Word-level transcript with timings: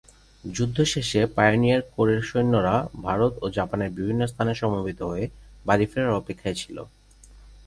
যুদ্ধ 0.43 0.77
শেষে 0.93 1.21
পাইওনিয়ার 1.35 1.81
কোরের 1.93 2.21
সৈন্যরা 2.29 2.75
ভারত 3.03 3.33
ও 3.43 3.45
জাপানের 3.57 3.89
বিভিন্ন 3.97 4.21
স্থানে 4.27 4.53
সমবেত 4.61 4.99
হয়ে 5.01 5.25
বাড়ি 5.65 5.85
ফেরার 5.91 6.19
অপেক্ষায় 6.21 6.57
ছিল। 6.61 6.77